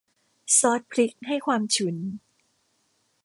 [0.57, 1.97] ซอสพริกให้ความฉุน